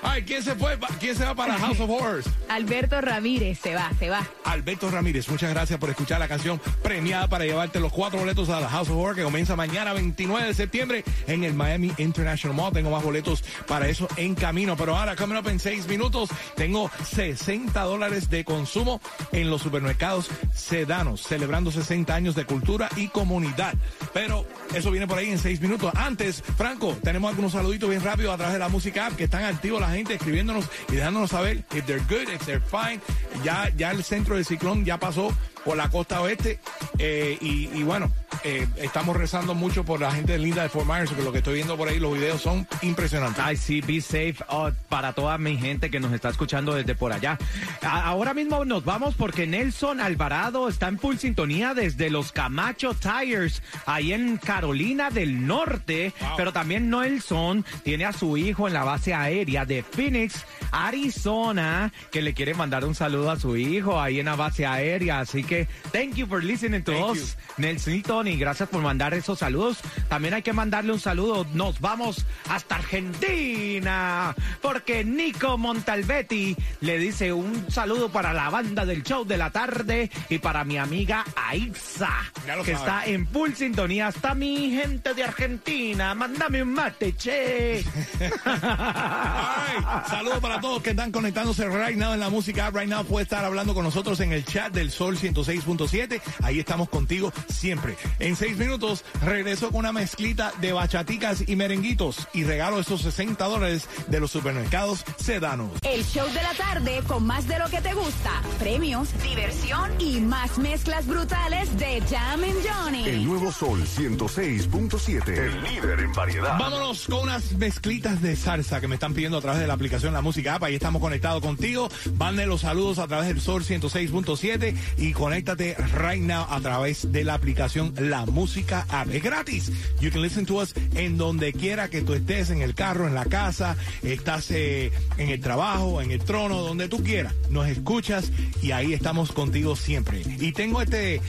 All 0.02 0.14
right, 0.14 0.26
¿quién 0.26 0.42
se 0.42 0.54
fue? 0.54 0.78
¿Quién 0.98 1.14
se 1.14 1.24
va 1.24 1.34
para 1.34 1.58
House 1.58 1.78
of 1.80 1.90
Horrors? 1.90 2.26
Alberto 2.48 3.00
Ramírez 3.00 3.58
se 3.62 3.74
va, 3.74 3.90
se 3.98 4.08
va. 4.08 4.26
Alberto 4.44 4.90
Ramírez, 4.90 5.28
muchas 5.28 5.50
gracias 5.50 5.78
por 5.78 5.90
escuchar 5.90 6.18
la 6.18 6.28
canción 6.28 6.60
premiada 6.82 7.28
para 7.28 7.44
llevarte 7.44 7.80
los 7.80 7.92
cuatro 7.92 8.18
boletos 8.18 8.48
a 8.48 8.60
la 8.60 8.68
House 8.68 8.88
of 8.88 8.96
Horror 8.96 9.16
que 9.16 9.22
comienza 9.22 9.56
mañana 9.56 9.92
29 9.92 10.46
de 10.48 10.54
septiembre 10.54 11.04
en 11.26 11.44
el 11.44 11.54
Miami 11.54 11.92
International 11.98 12.56
Mall. 12.56 12.72
Tengo 12.72 12.90
más 12.90 13.02
boletos 13.02 13.44
para 13.66 13.88
eso 13.88 14.08
en 14.16 14.34
camino, 14.34 14.76
pero 14.76 14.96
ahora, 14.96 15.16
coming 15.16 15.36
up 15.36 15.48
en 15.48 15.60
seis 15.60 15.86
minutos, 15.86 16.30
tengo 16.56 16.90
60 17.04 17.80
dólares 17.82 18.30
de 18.30 18.44
consumo 18.44 19.00
en 19.32 19.50
los 19.50 19.62
supermercados 19.62 20.30
sedanos, 20.54 21.22
celebrando 21.22 21.70
60 21.70 22.14
años 22.14 22.34
de 22.34 22.44
cultura 22.44 22.88
y 22.96 23.08
comunidad. 23.08 23.74
Pero 24.12 24.46
eso 24.74 24.90
viene 24.90 25.06
por 25.06 25.18
ahí 25.18 25.30
en 25.30 25.38
seis 25.38 25.59
minutos. 25.60 25.92
Antes, 25.94 26.42
Franco, 26.56 26.96
tenemos 27.02 27.30
algunos 27.30 27.52
saluditos 27.52 27.88
bien 27.88 28.02
rápido 28.02 28.32
a 28.32 28.36
través 28.36 28.54
de 28.54 28.58
la 28.58 28.68
música 28.68 29.06
app 29.06 29.16
que 29.16 29.24
están 29.24 29.44
activos 29.44 29.80
la 29.80 29.90
gente 29.90 30.14
escribiéndonos 30.14 30.64
y 30.88 30.96
dejándonos 30.96 31.30
saber 31.30 31.64
if 31.74 31.84
they're 31.86 32.02
good, 32.08 32.32
if 32.32 32.44
they're 32.44 32.60
fine. 32.60 33.00
Ya, 33.44 33.70
ya 33.76 33.90
el 33.90 34.02
centro 34.04 34.36
del 34.36 34.44
ciclón 34.44 34.84
ya 34.84 34.98
pasó 34.98 35.32
por 35.64 35.76
la 35.76 35.88
costa 35.90 36.20
oeste 36.22 36.58
eh, 36.98 37.36
y, 37.40 37.68
y 37.74 37.82
bueno, 37.82 38.10
eh, 38.44 38.66
estamos 38.76 39.16
rezando 39.16 39.54
mucho 39.54 39.84
por 39.84 40.00
la 40.00 40.10
gente 40.12 40.38
linda 40.38 40.62
de 40.62 40.68
Fort 40.68 40.86
Myers, 40.86 41.10
que 41.10 41.22
lo 41.22 41.32
que 41.32 41.38
estoy 41.38 41.54
viendo 41.54 41.76
por 41.76 41.88
ahí, 41.88 41.98
los 41.98 42.14
videos 42.14 42.40
son 42.40 42.66
impresionantes. 42.82 43.42
Ay, 43.44 43.56
sí, 43.56 43.80
be 43.80 44.00
safe 44.00 44.36
oh, 44.48 44.70
para 44.88 45.12
toda 45.12 45.36
mi 45.38 45.56
gente 45.58 45.90
que 45.90 46.00
nos 46.00 46.12
está 46.12 46.30
escuchando 46.30 46.74
desde 46.74 46.94
por 46.94 47.12
allá. 47.12 47.36
A- 47.82 48.04
ahora 48.04 48.32
mismo 48.34 48.64
nos 48.64 48.84
vamos 48.84 49.14
porque 49.16 49.46
Nelson 49.46 50.00
Alvarado 50.00 50.68
está 50.68 50.88
en 50.88 50.98
full 50.98 51.16
sintonía 51.16 51.74
desde 51.74 52.08
los 52.10 52.32
Camacho 52.32 52.94
Tires, 52.94 53.62
ahí 53.86 54.12
en 54.12 54.36
Carolina 54.38 55.10
del 55.10 55.46
Norte. 55.46 56.12
Wow. 56.20 56.30
Pero 56.36 56.52
también 56.52 56.88
Nelson 56.90 57.64
tiene 57.84 58.04
a 58.06 58.12
su 58.12 58.36
hijo 58.36 58.66
en 58.66 58.74
la 58.74 58.84
base 58.84 59.12
aérea 59.14 59.64
de 59.66 59.82
Phoenix, 59.82 60.44
Arizona, 60.72 61.92
que 62.10 62.22
le 62.22 62.34
quiere 62.34 62.54
mandar 62.54 62.84
un 62.84 62.94
saludo 62.94 63.30
a 63.30 63.38
su 63.38 63.56
hijo 63.56 64.00
ahí 64.00 64.20
en 64.20 64.26
la 64.26 64.36
base 64.36 64.66
aérea. 64.66 65.20
Así 65.20 65.42
que, 65.44 65.49
thank 65.92 66.14
you 66.16 66.26
for 66.26 66.42
listening 66.42 66.82
to 66.84 66.92
Thank 66.92 67.16
us, 67.16 67.36
Nelson 67.56 67.94
y 67.94 68.02
Tony. 68.02 68.36
Gracias 68.36 68.68
por 68.68 68.82
mandar 68.82 69.14
esos 69.14 69.38
saludos. 69.38 69.78
También 70.08 70.34
hay 70.34 70.42
que 70.42 70.52
mandarle 70.52 70.92
un 70.92 71.00
saludo. 71.00 71.46
Nos 71.54 71.80
vamos 71.80 72.24
hasta 72.48 72.76
Argentina, 72.76 74.34
porque 74.60 75.04
Nico 75.04 75.58
Montalbetti 75.58 76.56
le 76.80 76.98
dice 76.98 77.32
un 77.32 77.70
saludo 77.70 78.10
para 78.10 78.32
la 78.32 78.50
banda 78.50 78.84
del 78.84 79.02
show 79.02 79.24
de 79.24 79.36
la 79.36 79.50
tarde 79.50 80.10
y 80.28 80.38
para 80.38 80.64
mi 80.64 80.78
amiga 80.78 81.24
Aixa, 81.36 82.10
que 82.44 82.50
sabe. 82.52 82.72
está 82.72 83.06
en 83.06 83.26
full 83.26 83.52
sintonía. 83.52 84.08
Hasta 84.08 84.34
mi 84.34 84.70
gente 84.70 85.14
de 85.14 85.24
Argentina. 85.24 86.14
Mándame 86.14 86.62
un 86.62 86.72
mate, 86.72 87.14
che. 87.16 87.84
Ay, 88.44 89.76
saludos 90.08 90.40
para 90.40 90.60
todos 90.60 90.82
que 90.82 90.90
están 90.90 91.12
conectándose 91.12 91.68
right 91.68 91.96
now 91.96 92.12
en 92.12 92.20
la 92.20 92.30
música. 92.30 92.70
Right 92.70 92.88
now 92.88 93.04
puede 93.04 93.24
estar 93.24 93.44
hablando 93.44 93.74
con 93.74 93.84
nosotros 93.84 94.20
en 94.20 94.32
el 94.32 94.44
chat 94.44 94.72
del 94.72 94.90
Sol 94.90 95.16
106.7. 95.44 96.20
Ahí 96.42 96.58
estamos 96.60 96.88
contigo 96.88 97.32
siempre. 97.48 97.96
En 98.18 98.36
seis 98.36 98.56
minutos 98.56 99.04
regreso 99.24 99.70
con 99.70 99.80
una 99.80 99.92
mezclita 99.92 100.52
de 100.60 100.72
bachaticas 100.72 101.48
y 101.48 101.56
merenguitos 101.56 102.28
y 102.32 102.44
regalo 102.44 102.80
esos 102.80 103.02
60 103.02 103.44
dólares 103.44 103.88
de 104.08 104.20
los 104.20 104.30
supermercados 104.30 105.04
sedanos. 105.18 105.70
El 105.82 106.04
show 106.04 106.26
de 106.28 106.42
la 106.42 106.54
tarde 106.54 107.02
con 107.06 107.26
más 107.26 107.46
de 107.48 107.58
lo 107.58 107.68
que 107.68 107.80
te 107.80 107.92
gusta. 107.94 108.42
Premios, 108.58 109.08
diversión 109.22 109.90
y 109.98 110.20
más 110.20 110.58
mezclas 110.58 111.06
brutales 111.06 111.76
de 111.78 112.00
Jam 112.02 112.42
and 112.44 112.56
El 112.56 112.70
Johnny. 112.70 113.24
nuevo 113.24 113.52
Sol 113.52 113.82
106.7. 113.84 115.28
El 115.28 115.62
líder 115.62 116.00
en 116.00 116.12
variedad. 116.12 116.58
Vámonos 116.58 117.06
con 117.06 117.20
unas 117.24 117.52
mezclitas 117.52 118.20
de 118.22 118.36
salsa 118.36 118.80
que 118.80 118.88
me 118.88 118.94
están 118.94 119.14
pidiendo 119.14 119.38
a 119.38 119.40
través 119.40 119.60
de 119.60 119.66
la 119.66 119.74
aplicación 119.74 120.12
La 120.12 120.20
Música 120.20 120.56
App. 120.56 120.64
Ahí 120.64 120.74
estamos 120.74 121.00
conectados 121.00 121.42
contigo. 121.42 121.88
Mande 122.18 122.46
los 122.46 122.62
saludos 122.62 122.98
a 122.98 123.06
través 123.06 123.28
del 123.28 123.40
Sol 123.40 123.64
106.7 123.64 124.74
y 124.98 125.12
conéctate 125.30 125.76
right 125.94 126.20
now 126.20 126.44
a 126.50 126.60
través 126.60 127.12
de 127.12 127.22
la 127.22 127.34
aplicación 127.34 127.94
La 127.96 128.26
Música 128.26 128.84
App. 128.88 129.08
Es 129.14 129.22
gratis. 129.22 129.70
You 130.00 130.10
can 130.10 130.22
listen 130.22 130.44
to 130.46 130.56
us 130.56 130.74
en 130.96 131.18
donde 131.18 131.52
quiera 131.52 131.88
que 131.88 132.02
tú 132.02 132.14
estés, 132.14 132.50
en 132.50 132.62
el 132.62 132.74
carro, 132.74 133.06
en 133.06 133.14
la 133.14 133.24
casa, 133.26 133.76
estás 134.02 134.50
eh, 134.50 134.90
en 135.18 135.28
el 135.28 135.40
trabajo, 135.40 136.02
en 136.02 136.10
el 136.10 136.18
trono, 136.18 136.62
donde 136.62 136.88
tú 136.88 137.04
quieras. 137.04 137.32
Nos 137.48 137.68
escuchas 137.68 138.32
y 138.60 138.72
ahí 138.72 138.92
estamos 138.92 139.30
contigo 139.30 139.76
siempre. 139.76 140.20
Y 140.40 140.50
tengo 140.50 140.82
este, 140.82 141.20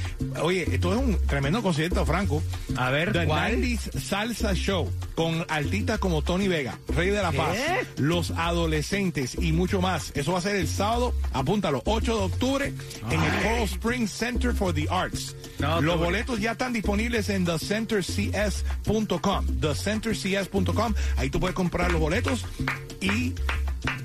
oye, 0.41 0.65
esto 0.73 0.93
es 0.93 0.99
un 0.99 1.19
tremendo 1.27 1.61
concierto, 1.61 2.03
Franco. 2.03 2.41
A 2.77 2.89
ver, 2.89 3.13
The 3.13 3.25
¿cuál? 3.25 3.57
90s 3.57 3.99
Salsa 3.99 4.55
Show 4.55 4.91
con 5.13 5.45
artistas 5.47 5.99
como 5.99 6.23
Tony 6.23 6.47
Vega, 6.47 6.79
Rey 6.87 7.11
de 7.11 7.21
la 7.21 7.31
Paz, 7.31 7.55
Los 7.97 8.31
Adolescentes 8.31 9.37
y 9.39 9.51
mucho 9.51 9.79
más. 9.79 10.11
Eso 10.15 10.31
va 10.31 10.39
a 10.39 10.41
ser 10.41 10.55
el 10.55 10.67
sábado, 10.67 11.13
apúntalo, 11.33 11.83
8 11.85 12.17
de 12.17 12.23
octubre 12.23 12.73
en 13.11 13.21
el 13.21 13.43
Coral 13.43 13.61
Springs 13.91 14.11
Center 14.11 14.53
for 14.53 14.71
the 14.71 14.87
Arts. 14.89 15.35
No, 15.59 15.81
Los 15.81 15.99
boletos 15.99 16.39
ya 16.39 16.53
están 16.53 16.71
disponibles 16.71 17.27
en 17.27 17.43
thecentercs.com. 17.43 19.45
Thecentercs.com. 19.59 20.93
Ahí 21.17 21.29
tú 21.29 21.41
puedes 21.41 21.53
comprar 21.53 21.91
los 21.91 21.99
boletos 21.99 22.45
y 23.01 23.33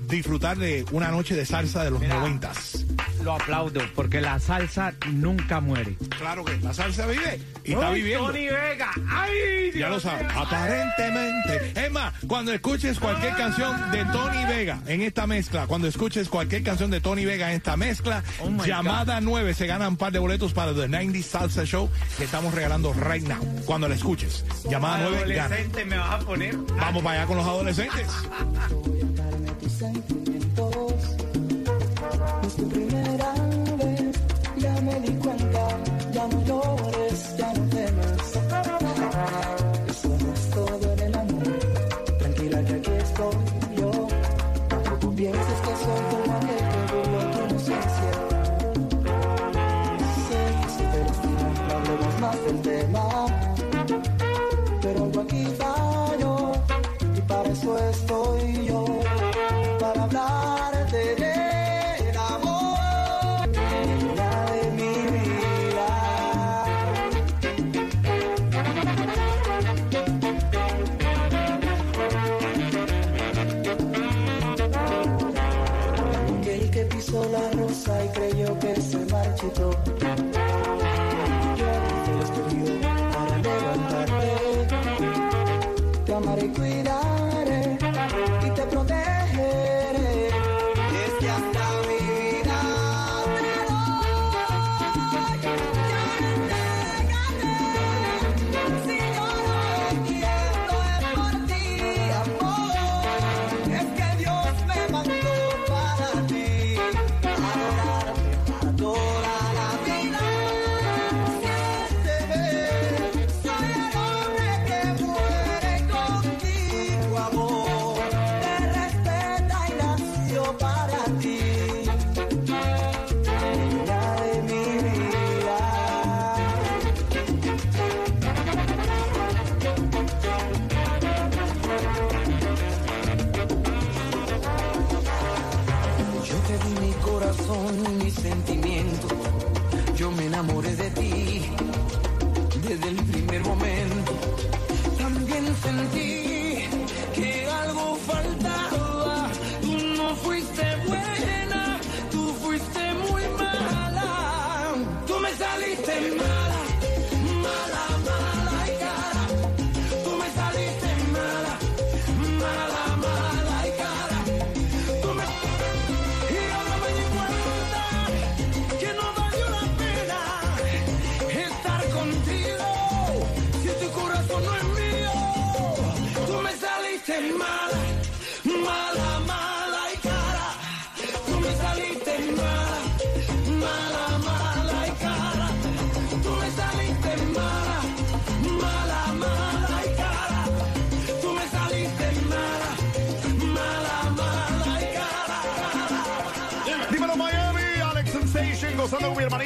disfrutar 0.06 0.56
de 0.56 0.84
una 0.92 1.10
noche 1.10 1.34
de 1.34 1.44
salsa 1.46 1.84
de 1.84 1.90
los 1.90 2.02
noventas. 2.02 2.84
Lo 3.24 3.32
aplaudo, 3.32 3.80
porque 3.94 4.20
la 4.20 4.38
salsa 4.38 4.94
nunca 5.10 5.60
muere. 5.60 5.96
Claro 6.18 6.44
que 6.44 6.56
la 6.58 6.72
salsa 6.72 7.06
vive 7.06 7.40
y 7.64 7.72
está 7.72 7.88
¡Ay, 7.88 7.94
viviendo. 7.96 8.26
Tony 8.28 8.46
Vega. 8.46 8.90
¡Ay, 9.10 9.72
Ya 9.74 9.88
lo 9.88 9.98
sabes, 9.98 10.26
aparentemente. 10.34 11.72
Es 11.86 11.90
más, 11.90 12.14
cuando 12.26 12.52
escuches 12.52 13.00
cualquier 13.00 13.34
canción 13.34 13.90
de 13.90 14.04
Tony 14.06 14.44
Vega 14.44 14.78
en 14.86 15.02
esta 15.02 15.26
mezcla, 15.26 15.66
cuando 15.66 15.88
escuches 15.88 16.28
cualquier 16.28 16.62
canción 16.62 16.90
de 16.90 17.00
Tony 17.00 17.24
Vega 17.24 17.50
en 17.50 17.56
esta 17.56 17.76
mezcla, 17.76 18.22
Oh 18.40 18.64
llamada 18.64 19.20
9 19.20 19.54
se 19.54 19.66
ganan 19.66 19.88
un 19.88 19.96
par 19.96 20.12
de 20.12 20.18
boletos 20.18 20.52
para 20.52 20.72
The 20.74 20.88
90 20.88 21.22
Salsa 21.26 21.64
Show 21.64 21.90
que 22.16 22.24
estamos 22.24 22.54
regalando 22.54 22.92
right 22.92 23.26
now. 23.26 23.42
Cuando 23.64 23.88
la 23.88 23.94
escuches, 23.96 24.44
llamada 24.70 25.08
9 25.10 25.34
gana. 25.34 25.56
Me 25.86 25.98
vas 25.98 26.14
a 26.14 26.18
poner. 26.24 26.56
Vamos 26.56 27.02
para 27.02 27.18
allá 27.20 27.26
con 27.26 27.36
los 27.38 27.46
adolescentes. 27.46 28.06
Sentimientos. 29.78 30.94
Es 32.46 32.56
tu 32.56 32.66
primera 32.68 33.35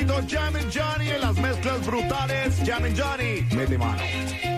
favorito, 0.07 0.71
Johnny, 0.73 1.09
en 1.11 1.21
las 1.21 1.37
mezclas 1.37 1.85
brutales. 1.87 2.61
Jam 2.65 2.83
Johnny, 2.97 3.45
mete 3.55 3.79
mano. 3.79 4.50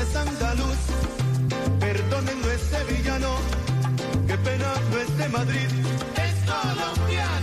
es 0.00 0.16
andaluz, 0.16 0.78
perdonen, 1.80 2.40
no 2.40 2.50
es 2.50 2.60
sevillano, 2.62 3.36
qué 4.26 4.38
pena 4.38 4.72
no 4.90 4.98
es 4.98 5.18
de 5.18 5.28
Madrid, 5.28 5.68
es 6.16 6.34
Colombia. 6.50 7.37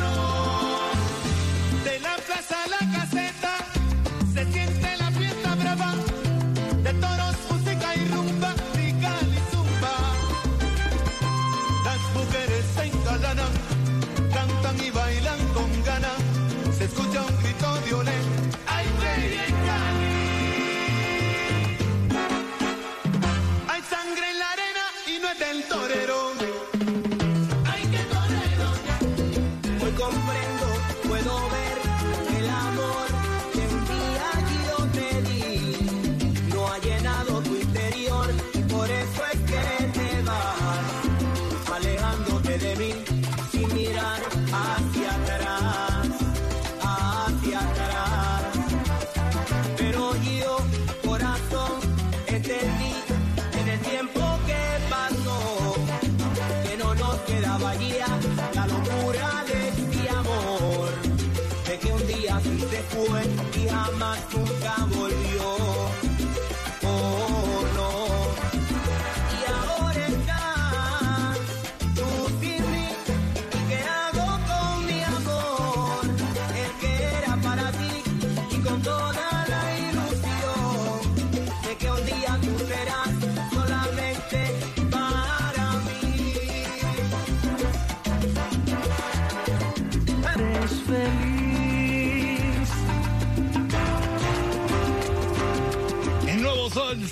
güey 63.07 63.27
y 63.63 63.67
jamás 63.69 64.19
nunca. 64.33 64.94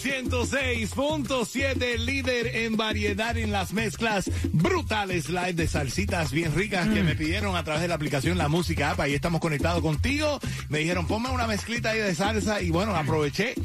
106.7, 0.04 1.98
líder 1.98 2.56
en 2.58 2.76
variedad 2.76 3.38
en 3.38 3.54
las 3.54 3.72
mezclas 3.72 4.30
brutales 4.52 5.30
live 5.30 5.54
de 5.54 5.66
salsitas 5.66 6.34
bien 6.34 6.54
ricas 6.54 6.90
que 6.90 7.02
mm. 7.02 7.06
me 7.06 7.16
pidieron 7.16 7.56
a 7.56 7.64
través 7.64 7.82
de 7.84 7.88
la 7.88 7.96
aplicación 7.96 8.38
La 8.38 8.50
Música 8.50 8.92
App. 8.92 9.00
Ahí 9.00 9.14
estamos 9.14 9.40
conectados 9.40 9.82
contigo. 9.82 10.42
Me 10.68 10.80
dijeron, 10.80 11.08
ponme 11.08 11.30
una 11.30 11.48
mezclita 11.48 11.92
ahí 11.92 12.00
de 12.00 12.14
salsa 12.16 12.62
y 12.62 12.70
bueno, 12.70 12.94
aproveché 12.94 13.56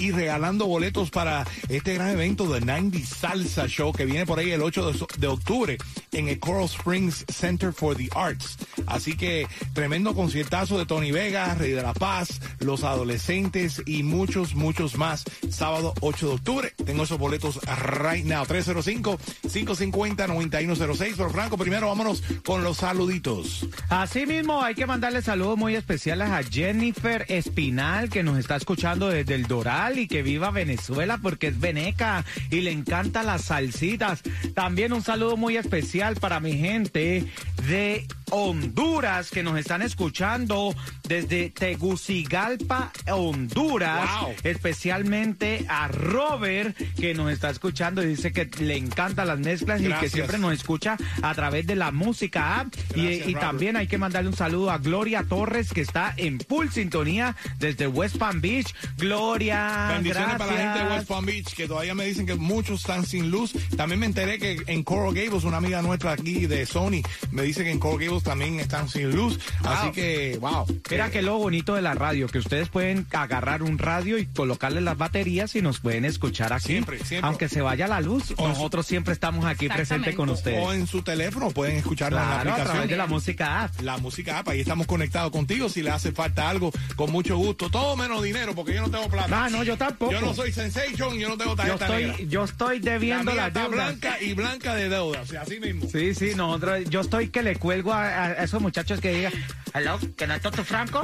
y 0.00 0.10
regalando 0.12 0.66
boletos 0.66 1.10
para 1.10 1.46
este 1.68 1.94
gran 1.94 2.10
evento 2.10 2.50
de 2.50 2.60
90 2.60 2.98
Salsa 3.06 3.68
Show 3.68 3.92
que 3.92 4.06
viene 4.06 4.24
por 4.24 4.38
ahí 4.38 4.50
el 4.50 4.62
8 4.62 4.92
de, 5.18 5.26
octubre 5.26 5.76
en 6.12 6.28
el 6.28 6.40
Coral 6.40 6.64
Springs 6.64 7.26
Center 7.28 7.70
for 7.72 7.94
the 7.94 8.08
Arts. 8.14 8.56
Así 8.86 9.14
que 9.16 9.46
tremendo 9.74 10.14
conciertazo 10.14 10.78
de 10.78 10.86
Tony 10.86 11.12
Vega, 11.12 11.54
Rey 11.54 11.72
de 11.72 11.82
la 11.82 11.92
Paz, 11.92 12.40
los 12.60 12.82
adolescentes 12.82 13.82
y 13.84 14.02
muchos, 14.02 14.54
muchos 14.54 14.96
más. 14.96 15.24
Sábado 15.50 15.92
8 16.00 16.28
de 16.28 16.34
octubre. 16.34 16.72
Tengo 16.84 17.04
esos 17.04 17.18
boletos 17.18 17.60
right 18.02 18.24
now. 18.24 18.46
305-550-9106. 18.46 21.14
Pero 21.16 21.30
Franco, 21.30 21.58
primero 21.58 21.88
vámonos 21.88 22.22
con 22.44 22.64
los 22.64 22.78
saluditos. 22.78 23.68
Así 23.90 24.24
mismo 24.24 24.62
hay 24.62 24.74
que 24.74 24.86
mandarle 24.86 25.20
saludos 25.20 25.58
muy 25.58 25.76
especiales 25.76 26.30
a 26.30 26.42
Jennifer 26.42 27.26
Espinal 27.28 28.08
que 28.08 28.22
nos 28.22 28.38
está 28.38 28.56
escuchando 28.56 29.10
desde 29.10 29.34
el 29.34 29.46
Doral 29.46 29.89
y 29.98 30.06
que 30.06 30.22
viva 30.22 30.50
Venezuela 30.50 31.18
porque 31.22 31.48
es 31.48 31.60
veneca 31.60 32.24
y 32.50 32.60
le 32.60 32.70
encantan 32.70 33.26
las 33.26 33.42
salsitas. 33.42 34.22
También 34.54 34.92
un 34.92 35.02
saludo 35.02 35.36
muy 35.36 35.56
especial 35.56 36.16
para 36.16 36.40
mi 36.40 36.56
gente 36.56 37.26
de 37.68 38.06
Honduras 38.30 39.30
que 39.30 39.42
nos 39.42 39.58
están 39.58 39.82
escuchando 39.82 40.74
desde 41.08 41.50
Tegucigalpa, 41.50 42.92
Honduras, 43.10 44.08
Wow. 44.22 44.34
especialmente 44.44 45.64
a 45.68 45.88
Robert 45.88 46.76
que 46.96 47.14
nos 47.14 47.30
está 47.32 47.50
escuchando 47.50 48.02
y 48.02 48.06
dice 48.06 48.32
que 48.32 48.48
le 48.62 48.76
encantan 48.76 49.26
las 49.28 49.38
mezclas 49.38 49.80
y 49.80 49.88
que 49.92 50.08
siempre 50.08 50.38
nos 50.38 50.52
escucha 50.54 50.96
a 51.22 51.34
través 51.34 51.66
de 51.66 51.76
la 51.76 51.90
música 51.90 52.60
app 52.60 52.74
y, 52.94 53.02
Gracias, 53.02 53.16
y 53.28 53.34
Robert. 53.34 53.40
también 53.40 53.76
hay 53.76 53.86
que 53.86 53.98
mandarle 53.98 54.30
un 54.30 54.36
saludo 54.36 54.70
a 54.70 54.78
Gloria 54.78 55.24
Torres 55.28 55.72
que 55.72 55.80
está 55.80 56.14
en 56.16 56.40
full 56.40 56.68
sintonía 56.68 57.36
desde 57.58 57.86
West 57.86 58.16
Palm 58.18 58.40
Beach. 58.40 58.74
Gloria, 58.96 59.88
Bendiciones 59.94 60.36
para 60.36 60.52
la 60.52 60.58
gente 60.74 60.84
de. 60.84 60.94
West 60.96 61.08
Palm 61.08 61.26
Beach, 61.26 61.54
que 61.54 61.66
todavía 61.68 61.94
me 61.94 62.04
dicen 62.06 62.26
que 62.26 62.34
muchos 62.36 62.80
están 62.80 63.04
sin 63.06 63.30
luz. 63.30 63.52
También 63.76 64.00
me 64.00 64.06
enteré 64.06 64.38
que 64.38 64.62
en 64.66 64.82
Coral 64.82 65.14
Gables, 65.14 65.44
una 65.44 65.56
amiga 65.58 65.82
nuestra 65.82 66.12
aquí 66.12 66.46
de 66.46 66.66
Sony, 66.66 67.02
me 67.30 67.42
dice 67.42 67.64
que 67.64 67.70
en 67.70 67.78
Coral 67.78 67.98
Gables 68.04 68.19
también 68.22 68.60
están 68.60 68.88
sin 68.88 69.10
luz. 69.14 69.38
Así 69.64 69.90
que, 69.92 70.38
wow. 70.40 70.66
Mira 70.90 71.10
que 71.10 71.22
lo 71.22 71.38
bonito 71.38 71.74
de 71.74 71.82
la 71.82 71.94
radio, 71.94 72.26
que 72.28 72.38
ustedes 72.38 72.68
pueden 72.68 73.06
agarrar 73.12 73.62
un 73.62 73.78
radio 73.78 74.18
y 74.18 74.26
colocarle 74.26 74.80
las 74.80 74.96
baterías 74.96 75.54
y 75.56 75.62
nos 75.62 75.80
pueden 75.80 76.04
escuchar 76.04 76.52
aquí. 76.52 76.68
Siempre, 76.68 76.98
siempre. 77.04 77.26
Aunque 77.28 77.48
se 77.48 77.60
vaya 77.60 77.86
la 77.88 78.00
luz, 78.00 78.34
O 78.36 78.48
nosotros 78.48 78.86
siempre 78.86 79.12
estamos 79.12 79.44
aquí 79.44 79.68
presentes 79.68 80.14
con 80.14 80.28
ustedes. 80.30 80.62
O 80.64 80.72
en 80.72 80.86
su 80.86 81.02
teléfono 81.02 81.50
pueden 81.50 81.76
escucharlo 81.76 82.18
en 82.18 82.24
la 82.24 82.30
Claro, 82.30 82.38
a 82.38 82.52
aplicación. 82.52 82.72
través 82.72 82.90
de 82.90 82.96
la 82.96 83.06
música 83.06 83.62
app. 83.64 83.80
La 83.80 83.96
música 83.98 84.38
app, 84.38 84.48
ahí 84.48 84.60
estamos 84.60 84.86
conectados 84.86 85.30
contigo. 85.32 85.68
Si 85.68 85.82
le 85.82 85.90
hace 85.90 86.12
falta 86.12 86.48
algo, 86.48 86.70
con 86.96 87.10
mucho 87.10 87.36
gusto. 87.36 87.70
Todo 87.70 87.96
menos 87.96 88.22
dinero, 88.22 88.54
porque 88.54 88.74
yo 88.74 88.82
no 88.82 88.90
tengo 88.90 89.08
plata. 89.08 89.44
Ah, 89.44 89.48
no, 89.50 89.62
yo 89.64 89.76
tampoco. 89.76 90.12
Yo 90.12 90.20
no 90.20 90.34
soy 90.34 90.52
Sensation, 90.52 91.16
yo 91.18 91.28
no 91.28 91.36
tengo 91.36 91.50
Yo 91.52 91.56
tarjeta 91.56 91.88
negra. 91.88 92.12
estoy, 92.12 92.28
yo 92.28 92.44
estoy 92.44 92.80
La 92.80 92.92
debiendo 92.92 93.24
mía 93.32 93.34
las 93.36 93.48
está 93.48 93.60
deudas. 93.60 93.76
blanca 94.00 94.20
y 94.22 94.34
blanca 94.34 94.74
de 94.74 94.88
deuda, 94.88 95.20
o 95.22 95.26
sea, 95.26 95.42
así 95.42 95.60
mismo. 95.60 95.86
Sí, 95.90 96.14
sí, 96.14 96.32
nosotros, 96.34 96.84
yo 96.90 97.00
estoy 97.00 97.28
que 97.28 97.42
le 97.42 97.56
cuelgo 97.56 97.92
a, 97.92 98.09
a 98.10 98.42
esos 98.44 98.60
muchachos 98.60 99.00
que 99.00 99.12
digan, 99.12 99.32
hello, 99.74 99.98
can 100.16 100.30
I 100.30 100.38
talk 100.40 100.54
to 100.56 100.64
Franco? 100.64 101.02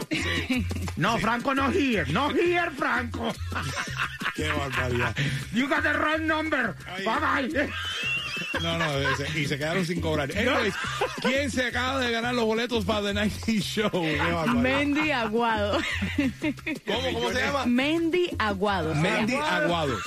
No, 0.96 1.18
Franco 1.18 1.54
no 1.54 1.70
here, 1.70 2.04
no 2.12 2.30
here, 2.30 2.70
Franco. 2.76 3.32
Qué 4.34 4.48
barbaridad. 4.48 5.14
You 5.52 5.68
got 5.68 5.82
the 5.82 5.92
wrong 5.92 6.26
number. 6.26 6.74
Oye. 6.94 7.04
Bye 7.04 7.48
bye. 7.48 7.70
No, 8.62 8.78
no, 8.78 8.84
ese- 9.10 9.38
y 9.38 9.46
se 9.46 9.58
quedaron 9.58 9.84
sin 9.84 10.00
cobrar. 10.00 10.30
Anyways, 10.36 10.74
¿quién 11.22 11.50
se 11.50 11.66
acaba 11.66 12.00
de 12.00 12.10
ganar 12.10 12.34
los 12.34 12.44
boletos 12.44 12.84
para 12.84 13.02
The 13.02 13.14
Night 13.14 13.32
Show? 13.60 13.90
Qué 13.90 14.16
barbaridad. 14.18 14.54
Mendy 14.62 15.10
Aguado. 15.10 15.78
¿Cómo, 16.86 17.12
cómo 17.12 17.32
se 17.32 17.40
llama? 17.40 17.66
Mendy 17.66 18.30
Aguado. 18.38 18.94
Mendy. 18.94 19.34
Aguado. 19.36 19.98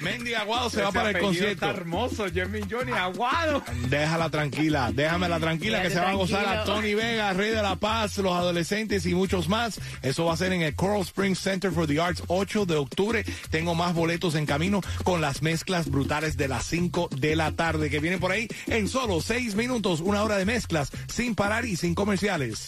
Mendy 0.00 0.34
Aguado 0.34 0.70
se 0.70 0.82
va 0.82 0.92
para 0.92 1.10
el 1.10 1.16
Está 1.16 1.26
concierto. 1.26 1.66
hermoso, 1.70 2.26
Jimmy 2.32 2.60
Johnny 2.70 2.92
Aguado. 2.92 3.62
Déjala 3.88 4.30
tranquila, 4.30 4.90
déjamela 4.92 5.40
tranquila 5.40 5.82
que 5.82 5.90
se 5.90 6.00
va 6.00 6.10
a 6.10 6.14
gozar 6.14 6.46
a. 6.46 6.64
Tony 6.64 6.94
Vega, 6.94 7.32
Rey 7.32 7.50
de 7.50 7.62
la 7.62 7.76
Paz, 7.76 8.18
los 8.18 8.32
adolescentes 8.32 9.06
y 9.06 9.14
muchos 9.14 9.48
más. 9.48 9.80
Eso 10.02 10.26
va 10.26 10.34
a 10.34 10.36
ser 10.36 10.52
en 10.52 10.62
el 10.62 10.74
Coral 10.74 11.00
Springs 11.02 11.38
Center 11.38 11.70
for 11.72 11.86
the 11.86 12.00
Arts 12.00 12.22
8 12.26 12.66
de 12.66 12.76
octubre. 12.76 13.24
Tengo 13.50 13.74
más 13.74 13.94
boletos 13.94 14.34
en 14.34 14.46
camino 14.46 14.80
con 15.04 15.20
las 15.20 15.42
mezclas 15.42 15.88
brutales 15.90 16.36
de 16.36 16.48
las 16.48 16.64
5 16.66 17.08
de 17.16 17.36
la 17.36 17.52
tarde 17.52 17.90
que 17.90 18.00
vienen 18.00 18.20
por 18.20 18.32
ahí 18.32 18.48
en 18.66 18.88
solo 18.88 19.20
6 19.20 19.54
minutos, 19.54 20.00
una 20.00 20.22
hora 20.22 20.36
de 20.36 20.44
mezclas 20.44 20.90
sin 21.08 21.34
parar 21.34 21.64
y 21.64 21.76
sin 21.76 21.94
comerciales. 21.94 22.66